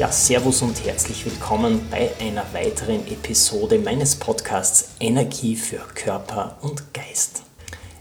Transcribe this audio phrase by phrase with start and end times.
[0.00, 6.94] Ja, Servus und herzlich willkommen bei einer weiteren Episode meines Podcasts Energie für Körper und
[6.94, 7.42] Geist.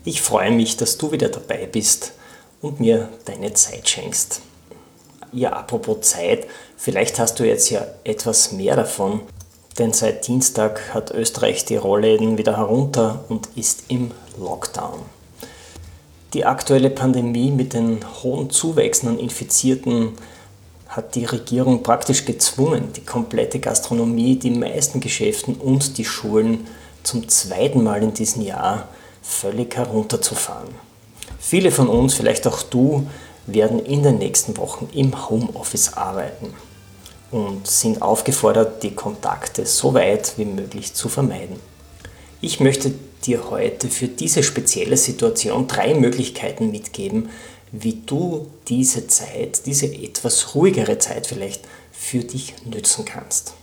[0.05, 2.13] Ich freue mich, dass du wieder dabei bist
[2.61, 4.39] und mir deine Zeit schenkst.
[5.33, 9.19] Ja, apropos Zeit, vielleicht hast du jetzt ja etwas mehr davon,
[9.77, 15.01] denn seit Dienstag hat Österreich die Rollläden wieder herunter und ist im Lockdown.
[16.33, 20.13] Die aktuelle Pandemie mit den hohen Zuwächsen an Infizierten
[20.89, 26.65] hat die Regierung praktisch gezwungen, die komplette Gastronomie, die meisten Geschäften und die Schulen
[27.03, 28.87] zum zweiten Mal in diesem Jahr
[29.21, 30.73] völlig herunterzufahren.
[31.39, 33.07] Viele von uns, vielleicht auch du,
[33.45, 36.53] werden in den nächsten Wochen im Homeoffice arbeiten
[37.31, 41.57] und sind aufgefordert, die Kontakte so weit wie möglich zu vermeiden.
[42.41, 42.93] Ich möchte
[43.25, 47.29] dir heute für diese spezielle Situation drei Möglichkeiten mitgeben,
[47.71, 53.53] wie du diese Zeit, diese etwas ruhigere Zeit vielleicht für dich nützen kannst.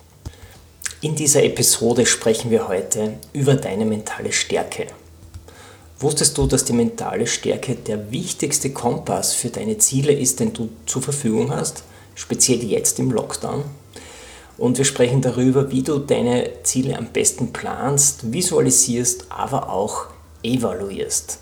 [1.00, 4.86] In dieser Episode sprechen wir heute über deine mentale Stärke.
[5.98, 10.68] Wusstest du, dass die mentale Stärke der wichtigste Kompass für deine Ziele ist, den du
[10.84, 11.84] zur Verfügung hast,
[12.14, 13.64] speziell jetzt im Lockdown?
[14.58, 20.06] Und wir sprechen darüber, wie du deine Ziele am besten planst, visualisierst, aber auch
[20.42, 21.40] evaluierst.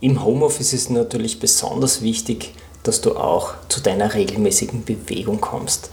[0.00, 5.90] Im Homeoffice ist natürlich besonders wichtig, dass du auch zu deiner regelmäßigen Bewegung kommst.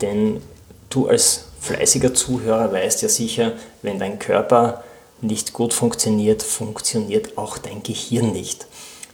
[0.00, 0.40] Denn
[0.88, 3.52] du als fleißiger Zuhörer weißt ja sicher,
[3.82, 4.82] wenn dein Körper
[5.20, 8.66] nicht gut funktioniert, funktioniert auch dein Gehirn nicht.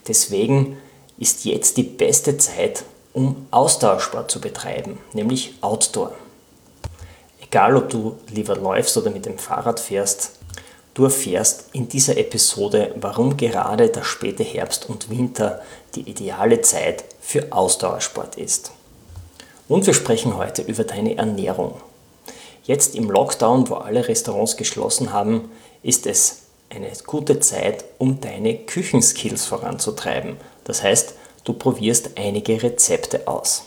[0.06, 0.76] Deswegen
[1.18, 6.12] ist jetzt die beste Zeit, um Ausdauersport zu betreiben, nämlich Outdoor.
[7.40, 10.32] Egal ob du lieber läufst oder mit dem Fahrrad fährst,
[10.96, 15.60] Du erfährst in dieser Episode, warum gerade der späte Herbst und Winter
[15.94, 18.72] die ideale Zeit für Ausdauersport ist.
[19.68, 21.74] Und wir sprechen heute über deine Ernährung.
[22.64, 25.50] Jetzt im Lockdown, wo alle Restaurants geschlossen haben,
[25.82, 30.38] ist es eine gute Zeit, um deine Küchenskills voranzutreiben.
[30.64, 31.12] Das heißt,
[31.44, 33.64] du probierst einige Rezepte aus.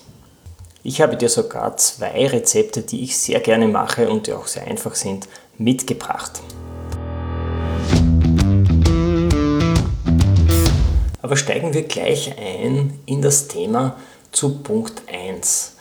[0.81, 4.65] Ich habe dir sogar zwei Rezepte, die ich sehr gerne mache und die auch sehr
[4.65, 5.27] einfach sind,
[5.59, 6.41] mitgebracht.
[11.21, 13.97] Aber steigen wir gleich ein in das Thema
[14.31, 15.73] zu Punkt 1.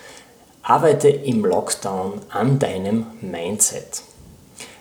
[0.63, 4.03] Arbeite im Lockdown an deinem Mindset.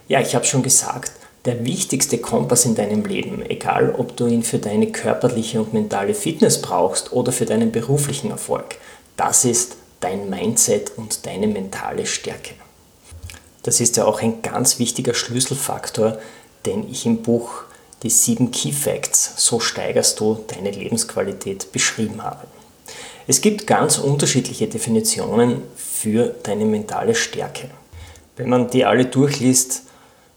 [0.08, 1.12] Ja, ich habe schon gesagt,
[1.46, 6.14] der wichtigste Kompass in deinem Leben, egal ob du ihn für deine körperliche und mentale
[6.14, 8.76] Fitness brauchst oder für deinen beruflichen Erfolg,
[9.16, 12.54] das ist dein Mindset und deine mentale Stärke.
[13.64, 16.18] Das ist ja auch ein ganz wichtiger Schlüsselfaktor,
[16.66, 17.64] den ich im Buch
[18.04, 22.48] die sieben Key Facts, so steigerst du deine Lebensqualität, beschrieben habe.
[23.28, 27.70] Es gibt ganz unterschiedliche Definitionen für deine mentale Stärke.
[28.38, 29.84] Wenn man die alle durchliest,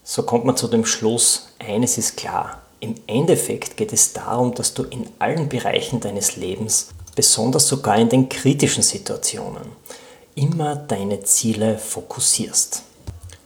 [0.03, 2.61] so kommt man zu dem Schluss, eines ist klar.
[2.79, 8.09] Im Endeffekt geht es darum, dass du in allen Bereichen deines Lebens, besonders sogar in
[8.09, 9.63] den kritischen Situationen,
[10.35, 12.83] immer deine Ziele fokussierst.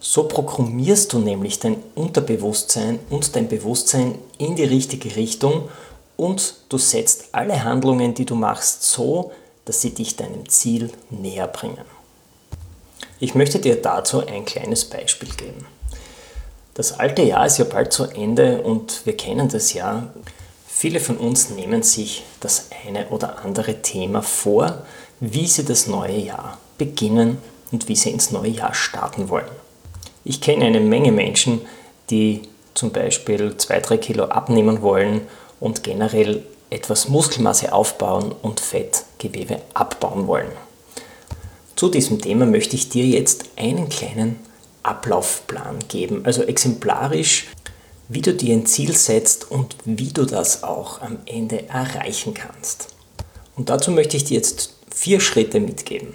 [0.08, 5.68] So programmierst du nämlich dein Unterbewusstsein und dein Bewusstsein in die richtige Richtung
[6.16, 9.32] und du setzt alle Handlungen, die du machst, so,
[9.66, 11.84] dass sie dich deinem Ziel näher bringen.
[13.20, 15.66] Ich möchte dir dazu ein kleines Beispiel geben.
[16.76, 20.14] Das alte Jahr ist ja bald zu Ende und wir kennen das ja.
[20.68, 24.84] Viele von uns nehmen sich das eine oder andere Thema vor,
[25.20, 27.40] wie sie das neue Jahr beginnen
[27.72, 29.65] und wie sie ins neue Jahr starten wollen.
[30.28, 31.62] Ich kenne eine Menge Menschen,
[32.10, 32.42] die
[32.74, 35.22] zum Beispiel 2-3 Kilo abnehmen wollen
[35.60, 40.52] und generell etwas Muskelmasse aufbauen und Fettgewebe abbauen wollen.
[41.76, 44.38] Zu diesem Thema möchte ich dir jetzt einen kleinen
[44.82, 47.48] Ablaufplan geben, also exemplarisch,
[48.08, 52.88] wie du dir ein Ziel setzt und wie du das auch am Ende erreichen kannst.
[53.56, 56.14] Und dazu möchte ich dir jetzt vier Schritte mitgeben.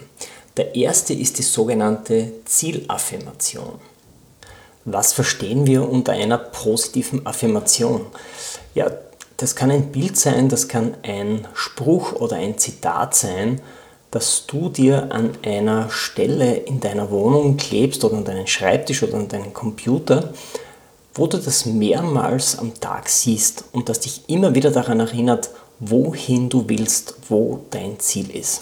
[0.57, 3.79] Der erste ist die sogenannte Zielaffirmation.
[4.85, 8.05] Was verstehen wir unter einer positiven Affirmation?
[8.73, 8.87] Ja,
[9.41, 13.59] Das kann ein Bild sein, das kann ein Spruch oder ein Zitat sein,
[14.11, 19.15] das du dir an einer Stelle in deiner Wohnung klebst oder an deinen Schreibtisch oder
[19.15, 20.31] an deinen Computer,
[21.15, 25.49] wo du das mehrmals am Tag siehst und das dich immer wieder daran erinnert,
[25.79, 28.61] wohin du willst, wo dein Ziel ist.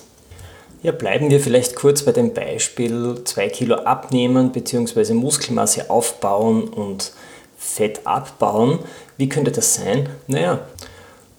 [0.81, 5.13] Ja, bleiben wir vielleicht kurz bei dem Beispiel 2 Kilo abnehmen bzw.
[5.13, 7.11] Muskelmasse aufbauen und
[7.57, 8.79] Fett abbauen.
[9.17, 10.07] Wie könnte das sein?
[10.27, 10.61] Naja,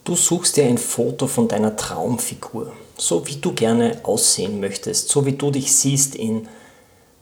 [0.05, 5.25] du suchst dir ein Foto von deiner Traumfigur, so wie du gerne aussehen möchtest, so
[5.25, 6.47] wie du dich siehst in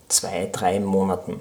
[0.08, 1.38] zwei, drei Monaten.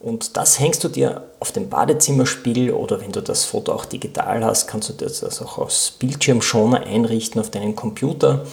[0.00, 4.42] Und das hängst du dir auf dem Badezimmerspiegel oder wenn du das Foto auch digital
[4.42, 8.46] hast, kannst du das auch als Bildschirmschoner einrichten auf deinen Computer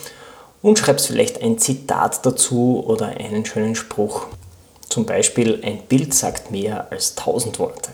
[0.61, 4.27] und schreibst vielleicht ein Zitat dazu oder einen schönen Spruch.
[4.89, 7.91] Zum Beispiel, ein Bild sagt mehr als tausend Worte.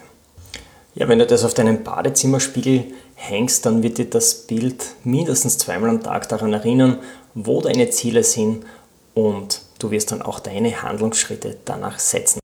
[0.96, 2.86] Ja, wenn du das auf deinem Badezimmerspiegel
[3.16, 7.00] hängst, dann wird dir das Bild mindestens zweimal am Tag daran erinnern,
[7.36, 8.66] wo deine Ziele sind
[9.14, 12.40] und du wirst dann auch deine Handlungsschritte danach setzen.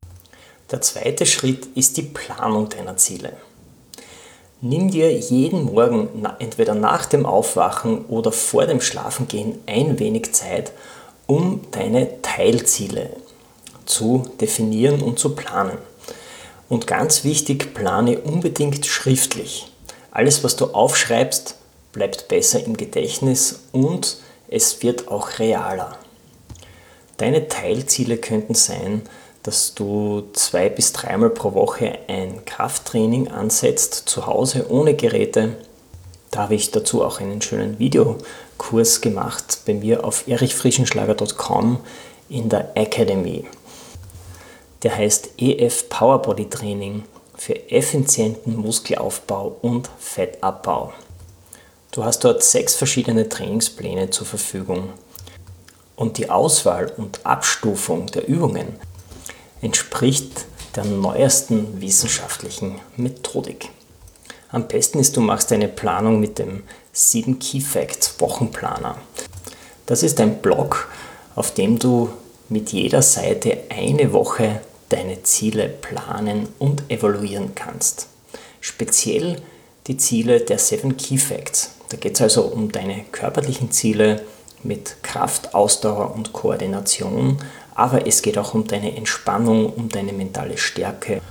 [0.69, 3.33] Der zweite Schritt ist die Planung deiner Ziele.
[4.65, 10.71] Nimm dir jeden Morgen entweder nach dem Aufwachen oder vor dem Schlafengehen ein wenig Zeit,
[11.27, 13.09] um deine Teilziele
[13.83, 15.77] zu definieren und zu planen.
[16.69, 19.67] Und ganz wichtig, plane unbedingt schriftlich.
[20.11, 21.55] Alles, was du aufschreibst,
[21.91, 24.15] bleibt besser im Gedächtnis und
[24.47, 25.97] es wird auch realer.
[27.17, 29.01] Deine Teilziele könnten sein,
[29.43, 35.57] dass du zwei bis dreimal pro Woche ein Krafttraining ansetzt, zu Hause ohne Geräte.
[36.31, 41.79] Da habe ich dazu auch einen schönen Videokurs gemacht bei mir auf erichfrischenschlager.com
[42.29, 43.45] in der Academy.
[44.81, 47.03] Der heißt EF Powerbody Training
[47.35, 50.93] für effizienten Muskelaufbau und Fettabbau.
[51.91, 54.89] Du hast dort sechs verschiedene Trainingspläne zur Verfügung.
[55.95, 58.79] Und die Auswahl und Abstufung der Übungen
[59.63, 60.45] entspricht
[60.75, 63.69] der neuesten wissenschaftlichen Methodik.
[64.49, 68.97] Am besten ist, du machst eine Planung mit dem 7 Key Facts Wochenplaner.
[69.85, 70.89] Das ist ein Blog,
[71.35, 72.09] auf dem du
[72.49, 78.07] mit jeder Seite eine Woche deine Ziele planen und evaluieren kannst.
[78.59, 79.41] Speziell
[79.87, 81.71] die Ziele der 7 Key Facts.
[81.89, 84.23] Da geht es also um deine körperlichen Ziele
[84.63, 87.37] mit Kraft, Ausdauer und Koordination,
[87.75, 91.21] aber es geht auch um deine Entspannung, um deine mentale Stärke,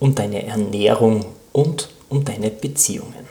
[0.00, 3.28] um deine Ernährung und um deine Beziehungen.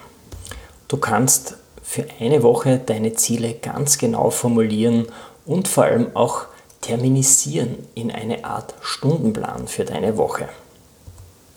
[0.88, 5.08] Du kannst für eine Woche deine Ziele ganz genau formulieren
[5.46, 6.46] und vor allem auch
[6.82, 10.50] terminisieren in eine Art Stundenplan für deine Woche.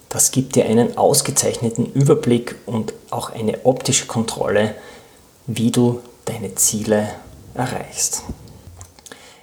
[0.08, 4.75] Das gibt dir einen ausgezeichneten Überblick und auch eine optische Kontrolle,
[5.46, 7.08] wie du deine Ziele
[7.56, 8.22] erreichst.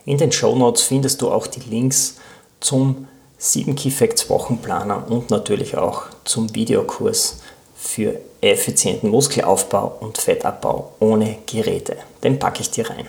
[0.06, 2.16] In den Show Notes findest du auch die Links
[2.60, 3.08] zum
[3.38, 7.42] 7 Key Facts Wochenplaner und natürlich auch zum Videokurs
[7.76, 11.98] für effizienten Muskelaufbau und Fettabbau ohne Geräte.
[12.24, 13.08] Den packe ich dir rein.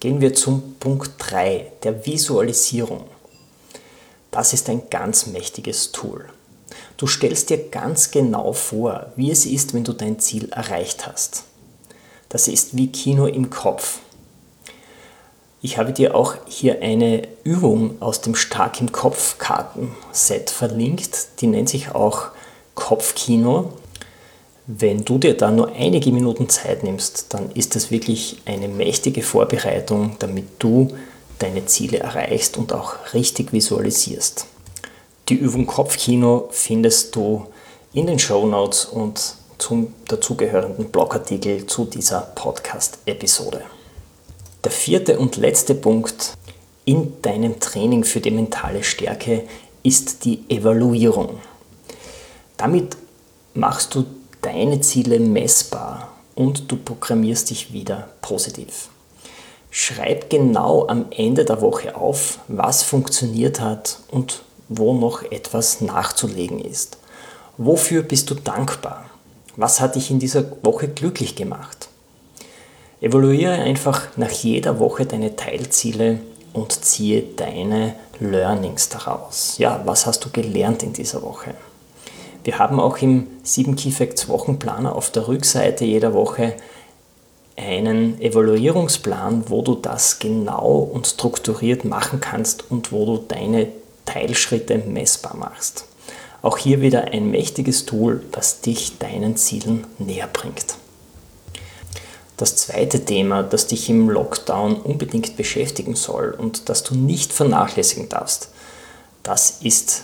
[0.00, 3.04] Gehen wir zum Punkt 3, der Visualisierung.
[4.30, 6.26] Das ist ein ganz mächtiges Tool.
[6.96, 11.44] Du stellst dir ganz genau vor, wie es ist, wenn du dein Ziel erreicht hast.
[12.34, 14.00] Das ist wie Kino im Kopf.
[15.62, 21.28] Ich habe dir auch hier eine Übung aus dem Stark im Kopf Kartenset verlinkt.
[21.40, 22.30] Die nennt sich auch
[22.74, 23.72] Kopfkino.
[24.66, 29.22] Wenn du dir da nur einige Minuten Zeit nimmst, dann ist das wirklich eine mächtige
[29.22, 30.92] Vorbereitung, damit du
[31.38, 34.46] deine Ziele erreichst und auch richtig visualisierst.
[35.28, 37.46] Die Übung Kopfkino findest du
[37.92, 43.62] in den Show Notes und zum dazugehörenden Blogartikel zu dieser Podcast-Episode.
[44.62, 46.36] Der vierte und letzte Punkt
[46.84, 49.44] in deinem Training für die mentale Stärke
[49.82, 51.40] ist die Evaluierung.
[52.58, 52.98] Damit
[53.54, 54.04] machst du
[54.42, 58.90] deine Ziele messbar und du programmierst dich wieder positiv.
[59.70, 66.60] Schreib genau am Ende der Woche auf, was funktioniert hat und wo noch etwas nachzulegen
[66.60, 66.98] ist.
[67.56, 69.08] Wofür bist du dankbar?
[69.56, 71.88] Was hat dich in dieser Woche glücklich gemacht?
[73.00, 76.20] Evaluiere einfach nach jeder Woche deine Teilziele
[76.52, 79.58] und ziehe deine Learnings daraus.
[79.58, 81.54] Ja, was hast du gelernt in dieser Woche?
[82.42, 86.54] Wir haben auch im 7 Key Facts Wochenplaner auf der Rückseite jeder Woche
[87.56, 93.68] einen Evaluierungsplan, wo du das genau und strukturiert machen kannst und wo du deine
[94.04, 95.86] Teilschritte messbar machst.
[96.44, 100.76] Auch hier wieder ein mächtiges Tool, das dich deinen Zielen näher bringt.
[102.36, 108.10] Das zweite Thema, das dich im Lockdown unbedingt beschäftigen soll und das du nicht vernachlässigen
[108.10, 108.50] darfst,
[109.22, 110.02] das ist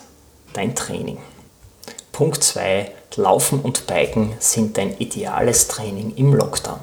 [0.54, 1.18] dein Training.
[2.11, 2.90] Punkt 2.
[3.16, 6.80] Laufen und Biken sind dein ideales Training im Lockdown.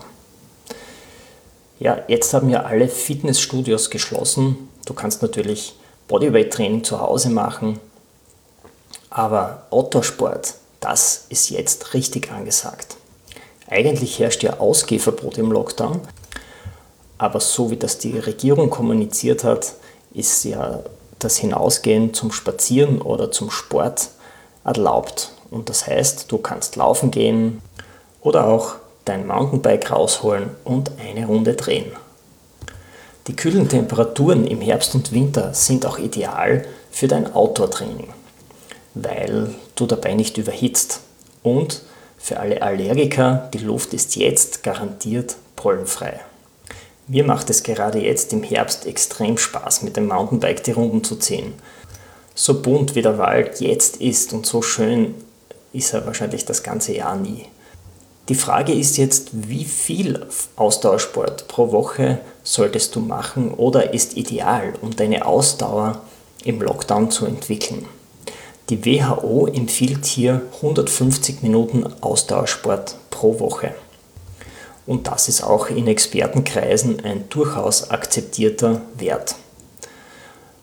[1.79, 4.69] Ja, jetzt haben ja alle Fitnessstudios geschlossen.
[4.85, 5.73] Du kannst natürlich
[6.09, 7.79] Bodyweight-Training zu Hause machen,
[9.17, 12.97] aber Autosport, das ist jetzt richtig angesagt.
[13.67, 16.01] Eigentlich herrscht ja Ausgehverbot im Lockdown,
[17.17, 19.74] aber so wie das die Regierung kommuniziert hat,
[20.13, 20.81] ist ja
[21.17, 24.09] das Hinausgehen zum Spazieren oder zum Sport
[24.63, 25.31] erlaubt.
[25.50, 27.63] Und das heißt, du kannst laufen gehen
[28.21, 31.91] oder auch dein Mountainbike rausholen und eine Runde drehen.
[33.25, 38.13] Die kühlen Temperaturen im Herbst und Winter sind auch ideal für dein Outdoor-Training,
[39.03, 41.01] weil du dabei nicht überhitzt.
[41.43, 41.81] Und
[42.17, 46.19] für alle Allergiker, die Luft ist jetzt garantiert pollenfrei.
[47.07, 51.15] Mir macht es gerade jetzt im Herbst extrem Spaß, mit dem Mountainbike die Runden zu
[51.15, 51.53] ziehen.
[52.35, 55.15] So bunt wie der Wald jetzt ist und so schön
[55.73, 57.45] ist er wahrscheinlich das ganze Jahr nie.
[58.29, 60.25] Die Frage ist jetzt, wie viel
[60.57, 66.01] Ausdauersport pro Woche solltest du machen oder ist ideal, um deine Ausdauer
[66.43, 67.85] im Lockdown zu entwickeln.
[68.69, 73.74] Die WHO empfiehlt hier 150 Minuten Ausdauersport pro Woche.
[74.86, 79.36] Und das ist auch in Expertenkreisen ein durchaus akzeptierter Wert.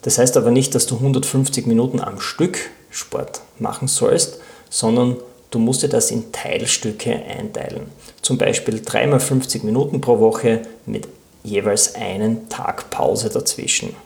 [0.02, 2.58] Das heißt aber nicht, dass du 150 Minuten am Stück
[2.90, 5.16] Sport machen sollst, sondern
[5.50, 7.86] du musst dir das in Teilstücke einteilen.
[8.20, 11.08] Zum Beispiel 3 x 50 Minuten pro Woche mit
[11.42, 13.96] jeweils einen Tag Pause dazwischen.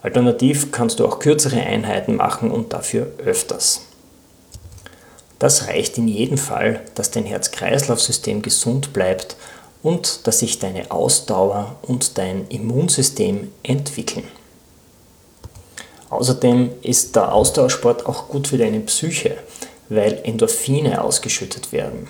[0.00, 3.82] Alternativ kannst du auch kürzere Einheiten machen und dafür öfters.
[5.38, 9.36] Das reicht in jedem Fall, dass dein Herz-Kreislauf-System gesund bleibt
[9.82, 14.24] und dass sich deine Ausdauer und dein Immunsystem entwickeln.
[16.10, 19.36] Außerdem ist der Ausdauersport auch gut für deine Psyche,
[19.88, 22.08] weil Endorphine ausgeschüttet werden.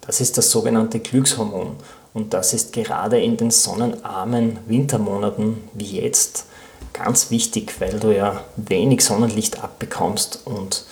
[0.00, 1.76] Das ist das sogenannte Glückshormon
[2.12, 6.46] und das ist gerade in den sonnenarmen Wintermonaten wie jetzt
[6.96, 10.84] ganz wichtig, weil du ja wenig Sonnenlicht abbekommst und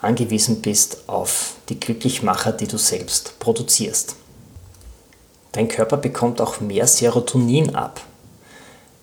[0.00, 4.16] angewiesen bist auf die Glücklichmacher, die du selbst produzierst.
[5.52, 8.00] Dein Körper bekommt auch mehr Serotonin ab.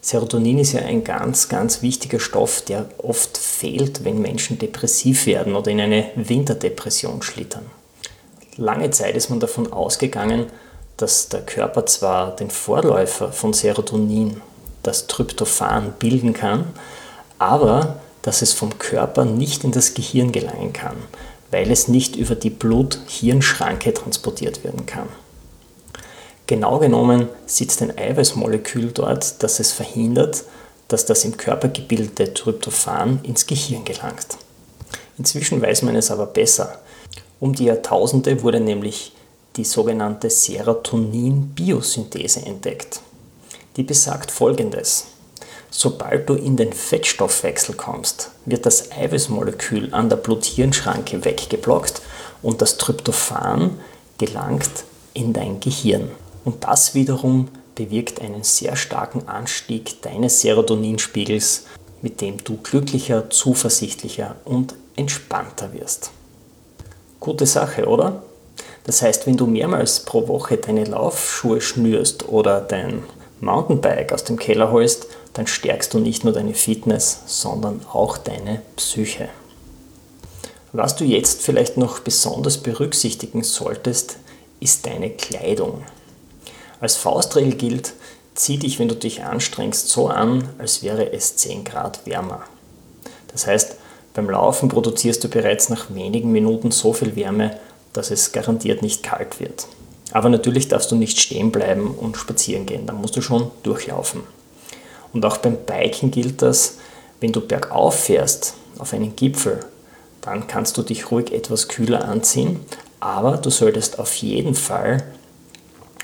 [0.01, 5.55] Serotonin ist ja ein ganz, ganz wichtiger Stoff, der oft fehlt, wenn Menschen depressiv werden
[5.55, 7.65] oder in eine Winterdepression schlittern.
[8.55, 10.47] Lange Zeit ist man davon ausgegangen,
[10.97, 14.41] dass der Körper zwar den Vorläufer von Serotonin,
[14.83, 16.65] das Tryptophan, bilden kann,
[17.37, 20.97] aber dass es vom Körper nicht in das Gehirn gelangen kann,
[21.51, 25.07] weil es nicht über die Blut-Hirn-Schranke transportiert werden kann.
[26.47, 30.43] Genau genommen sitzt ein Eiweißmolekül dort, das es verhindert,
[30.87, 34.37] dass das im Körper gebildete Tryptophan ins Gehirn gelangt.
[35.17, 36.79] Inzwischen weiß man es aber besser.
[37.39, 39.13] Um die Jahrtausende wurde nämlich
[39.55, 43.01] die sogenannte Serotonin-Biosynthese entdeckt.
[43.77, 45.07] Die besagt folgendes.
[45.71, 52.01] Sobald du in den Fettstoffwechsel kommst, wird das Eiweißmolekül an der Blut-Hirn-Schranke weggeblockt
[52.41, 53.79] und das Tryptophan
[54.17, 54.83] gelangt
[55.13, 56.09] in dein Gehirn.
[56.43, 61.65] Und das wiederum bewirkt einen sehr starken Anstieg deines Serotoninspiegels,
[62.01, 66.11] mit dem du glücklicher, zuversichtlicher und entspannter wirst.
[67.19, 68.23] Gute Sache, oder?
[68.85, 73.03] Das heißt, wenn du mehrmals pro Woche deine Laufschuhe schnürst oder dein
[73.41, 78.61] Mountainbike aus dem Keller holst, dann stärkst du nicht nur deine Fitness, sondern auch deine
[78.75, 79.29] Psyche.
[80.71, 84.17] Was du jetzt vielleicht noch besonders berücksichtigen solltest,
[84.59, 85.83] ist deine Kleidung.
[86.79, 87.93] Als Faustregel gilt,
[88.35, 92.43] zieh dich, wenn du dich anstrengst, so an, als wäre es 10 Grad wärmer.
[93.31, 93.75] Das heißt,
[94.13, 97.59] beim Laufen produzierst du bereits nach wenigen Minuten so viel Wärme,
[97.93, 99.67] dass es garantiert nicht kalt wird.
[100.11, 104.21] Aber natürlich darfst du nicht stehen bleiben und spazieren gehen, dann musst du schon durchlaufen.
[105.13, 106.77] Und auch beim Biken gilt das,
[107.19, 109.59] wenn du bergauf fährst, auf einen Gipfel,
[110.21, 112.59] dann kannst du dich ruhig etwas kühler anziehen,
[112.99, 115.03] aber du solltest auf jeden Fall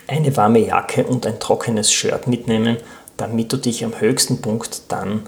[0.07, 2.77] eine warme Jacke und ein trockenes Shirt mitnehmen,
[3.17, 5.27] damit du dich am höchsten Punkt dann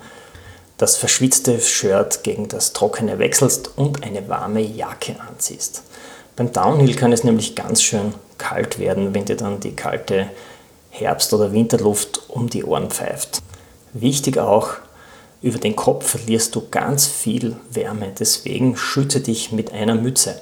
[0.78, 5.84] das verschwitzte Shirt gegen das trockene wechselst und eine warme Jacke anziehst.
[6.38, 10.30] Beim Downhill kann es nämlich ganz schön kalt werden, wenn dir dann die kalte
[10.92, 13.42] Herbst- oder Winterluft um die Ohren pfeift.
[13.94, 14.70] Wichtig auch,
[15.42, 20.40] über den Kopf verlierst du ganz viel Wärme, deswegen schütze dich mit einer Mütze.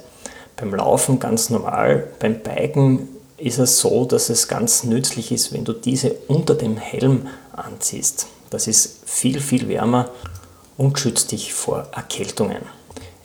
[0.56, 5.64] Beim Laufen ganz normal, beim Biken ist es so, dass es ganz nützlich ist, wenn
[5.64, 8.26] du diese unter dem Helm anziehst.
[8.50, 10.10] Das ist viel, viel wärmer
[10.76, 12.75] und schützt dich vor Erkältungen.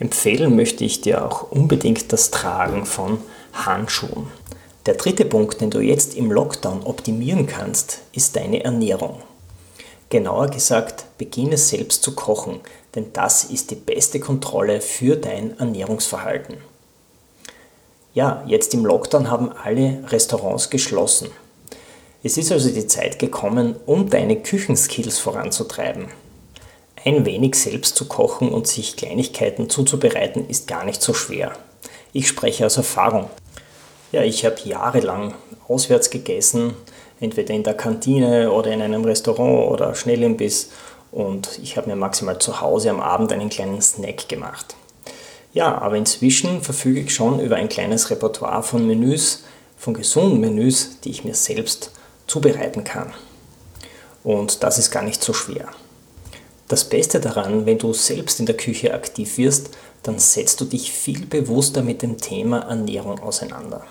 [0.02, 3.20] Empfehlen möchte ich dir auch unbedingt das Tragen von
[3.54, 4.32] Handschuhen.
[4.88, 9.22] Der dritte Punkt, den du jetzt im Lockdown optimieren kannst, ist deine Ernährung.
[10.10, 12.62] Genauer gesagt, beginne selbst zu kochen,
[12.96, 16.58] denn das ist die beste Kontrolle für dein Ernährungsverhalten.
[18.16, 21.30] Ja, jetzt im Lockdown haben alle Restaurants geschlossen.
[22.24, 26.08] Es ist also die Zeit gekommen, um deine Küchenskills voranzutreiben.
[27.04, 31.54] Ein wenig selbst zu kochen und sich Kleinigkeiten zuzubereiten ist gar nicht so schwer.
[32.14, 33.28] Ich spreche aus Erfahrung.
[34.12, 35.34] Ja, ich habe jahrelang
[35.68, 36.76] auswärts gegessen,
[37.20, 40.70] entweder in der Kantine oder in einem Restaurant oder Schnellimbiss
[41.12, 44.76] und ich habe mir maximal zu Hause am Abend einen kleinen Snack gemacht.
[45.54, 49.44] Ja, aber inzwischen verfüge ich schon über ein kleines Repertoire von Menüs,
[49.76, 51.92] von gesunden Menüs, die ich mir selbst
[52.28, 53.12] zubereiten kann.
[54.24, 55.68] Und das ist gar nicht so schwer.
[56.72, 59.72] Das Beste daran, wenn du selbst in der Küche aktiv wirst,
[60.04, 63.84] dann setzt du dich viel bewusster mit dem Thema Ernährung auseinander.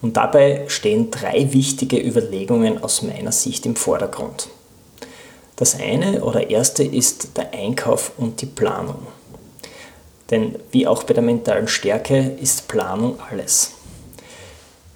[0.00, 4.48] Und dabei stehen drei wichtige Überlegungen aus meiner Sicht im Vordergrund.
[5.54, 9.06] Das eine oder erste ist der Einkauf und die Planung.
[10.28, 13.74] Denn wie auch bei der mentalen Stärke ist Planung alles.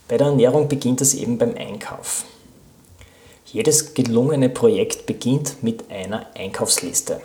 [0.08, 2.24] Bei der Ernährung beginnt es eben beim Einkauf.
[3.52, 7.20] Jedes gelungene Projekt beginnt mit einer Einkaufsliste.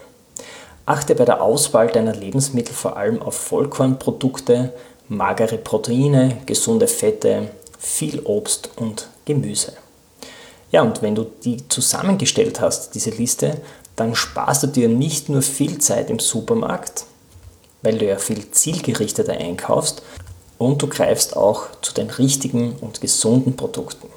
[0.86, 4.72] Achte bei der Auswahl deiner Lebensmittel vor allem auf Vollkornprodukte,
[5.08, 7.50] magere Proteine, gesunde Fette,
[7.80, 9.74] viel Obst und Gemüse.
[10.72, 13.60] Ja, und wenn du die zusammengestellt hast, diese Liste,
[13.96, 17.06] dann sparst du dir nicht nur viel Zeit im Supermarkt,
[17.82, 20.04] weil du ja viel zielgerichteter einkaufst
[20.60, 24.11] und du greifst auch zu den richtigen und gesunden Produkten.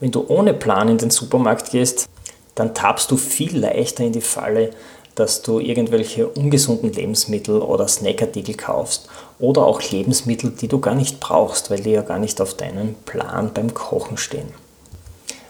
[0.00, 2.08] Wenn du ohne Plan in den Supermarkt gehst,
[2.54, 4.70] dann tappst du viel leichter in die Falle,
[5.14, 11.20] dass du irgendwelche ungesunden Lebensmittel oder Snackartikel kaufst oder auch Lebensmittel, die du gar nicht
[11.20, 14.48] brauchst, weil die ja gar nicht auf deinem Plan beim Kochen stehen.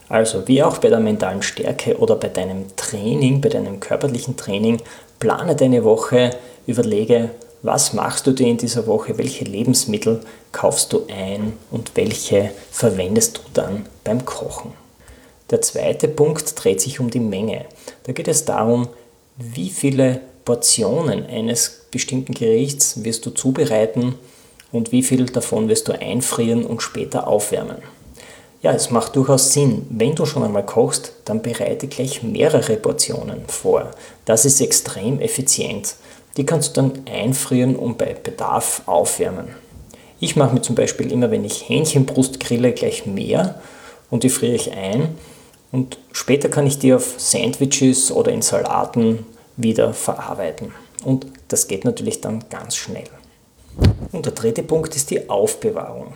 [0.09, 4.83] Also wie auch bei der mentalen Stärke oder bei deinem Training, bei deinem körperlichen Training,
[5.19, 6.31] plane deine Woche,
[6.67, 7.31] überlege,
[7.65, 10.21] was machst du dir in dieser Woche, welche Lebensmittel
[10.53, 14.73] kaufst du ein und welche verwendest du dann beim Kochen.
[15.51, 17.65] Der zweite Punkt dreht sich um die Menge.
[18.03, 18.89] Da geht es darum,
[19.39, 24.15] wie viele Portionen eines bestimmten Gerichts wirst du zubereiten
[24.71, 27.79] und wie viel davon wirst du einfrieren und später aufwärmen.
[28.61, 29.87] Ja, es macht durchaus Sinn.
[29.89, 33.91] Wenn du schon einmal kochst, dann bereite gleich mehrere Portionen vor.
[34.27, 35.97] Das ist extrem effizient.
[36.37, 39.49] Die kannst du dann einfrieren und bei Bedarf aufwärmen.
[40.21, 43.61] Ich mache mir zum Beispiel immer, wenn ich Hähnchenbrust grille, gleich mehr
[44.11, 45.15] und die friere ich ein.
[45.71, 50.73] Und später kann ich die auf Sandwiches oder in Salaten wieder verarbeiten.
[51.05, 53.09] Und das geht natürlich dann ganz schnell.
[54.13, 56.15] Und der dritte Punkt ist die Aufbewahrung.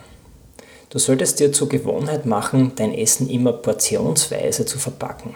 [0.89, 5.35] Du solltest dir zur Gewohnheit machen, dein Essen immer portionsweise zu verpacken.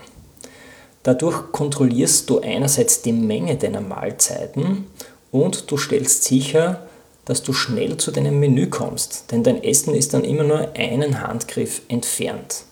[1.04, 4.88] Dadurch kontrollierst du einerseits die Menge deiner Mahlzeiten
[5.32, 6.88] und du stellst sicher,
[7.26, 11.22] dass du schnell zu deinem Menü kommst, denn dein Essen ist dann immer nur einen
[11.22, 12.64] Handgriff entfernt.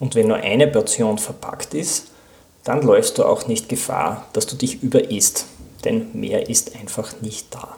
[0.00, 2.06] Und wenn nur eine Portion verpackt ist,
[2.64, 5.46] dann läufst du auch nicht Gefahr, dass du dich überisst,
[5.84, 7.76] denn mehr ist einfach nicht da.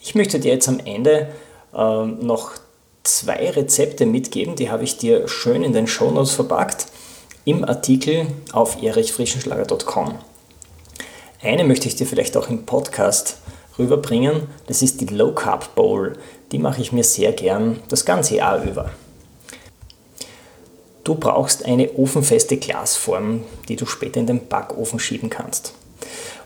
[0.00, 1.28] Ich möchte dir jetzt am Ende
[1.74, 2.52] äh, noch
[3.02, 6.86] zwei Rezepte mitgeben, die habe ich dir schön in den Shownotes verpackt
[7.44, 10.18] im Artikel auf erichfrischenschlager.com.
[11.42, 13.38] Eine möchte ich dir vielleicht auch im Podcast
[13.78, 16.18] rüberbringen, das ist die Low Carb Bowl.
[16.52, 18.90] Die mache ich mir sehr gern das ganze Jahr über.
[21.04, 25.72] Du brauchst eine ofenfeste Glasform, die du später in den Backofen schieben kannst.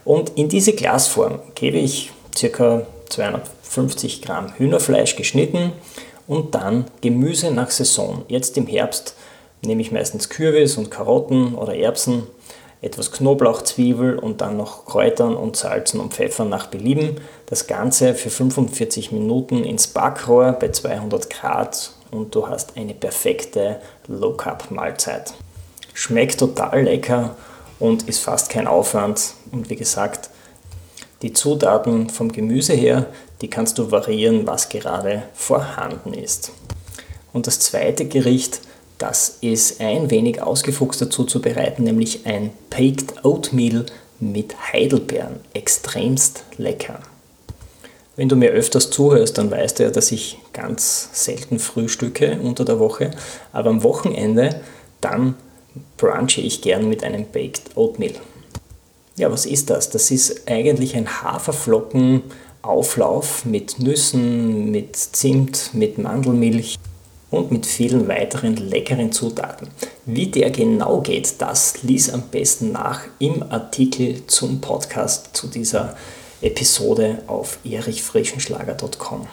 [0.05, 2.85] Und in diese Glasform gebe ich ca.
[3.09, 5.73] 250 Gramm Hühnerfleisch geschnitten,
[6.27, 8.23] und dann Gemüse nach Saison.
[8.27, 9.15] Jetzt im Herbst
[9.65, 12.23] nehme ich meistens Kürbis und Karotten oder Erbsen,
[12.81, 17.19] etwas Knoblauch, Zwiebel und dann noch Kräutern und Salzen und Pfeffern nach Belieben.
[17.47, 23.81] Das Ganze für 45 Minuten ins Backrohr bei 200 Grad und du hast eine perfekte
[24.07, 25.33] Low Carb Mahlzeit.
[25.93, 27.35] Schmeckt total lecker
[27.79, 30.29] und ist fast kein Aufwand und wie gesagt,
[31.21, 33.07] die Zutaten vom Gemüse her,
[33.41, 36.51] die kannst du variieren, was gerade vorhanden ist.
[37.33, 38.61] Und das zweite Gericht,
[38.97, 43.85] das ist ein wenig ausgefuchster zuzubereiten, nämlich ein Baked Oatmeal
[44.19, 45.41] mit Heidelbeeren.
[45.53, 46.99] Extremst lecker.
[48.15, 52.63] Wenn du mir öfters zuhörst, dann weißt du ja, dass ich ganz selten frühstücke unter
[52.63, 53.11] der Woche,
[53.51, 54.61] aber am Wochenende
[55.01, 55.35] dann
[55.97, 58.13] brunche ich gern mit einem Baked Oatmeal.
[59.17, 59.89] Ja, was ist das?
[59.89, 66.77] Das ist eigentlich ein Haferflockenauflauf mit Nüssen, mit Zimt, mit Mandelmilch
[67.31, 69.67] und mit vielen weiteren leckeren Zutaten.
[70.05, 75.95] Wie der genau geht, das lies am besten nach im Artikel zum Podcast zu dieser
[76.41, 79.27] Episode auf erichfrischenschlager.com.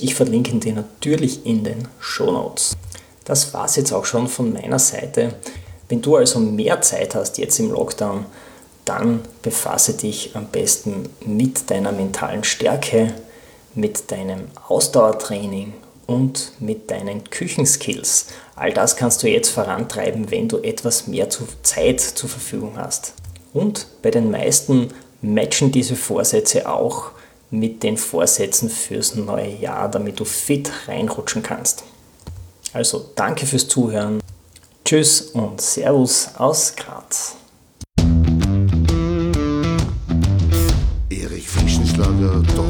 [0.00, 2.76] Ich verlinke dir natürlich in den Show Notes.
[3.24, 5.34] Das war es jetzt auch schon von meiner Seite.
[5.88, 8.24] Wenn du also mehr Zeit hast jetzt im Lockdown,
[8.84, 13.14] dann befasse dich am besten mit deiner mentalen Stärke,
[13.74, 15.74] mit deinem Ausdauertraining
[16.10, 18.26] und mit deinen Küchenskills.
[18.56, 21.28] All das kannst du jetzt vorantreiben, wenn du etwas mehr
[21.62, 23.14] Zeit zur Verfügung hast.
[23.52, 24.88] Und bei den meisten
[25.22, 27.12] matchen diese Vorsätze auch
[27.50, 31.84] mit den Vorsätzen fürs neue Jahr, damit du fit reinrutschen kannst.
[32.72, 34.20] Also danke fürs Zuhören.
[34.84, 37.36] Tschüss und Servus aus Graz.
[41.08, 42.69] erichfrischenschlager.com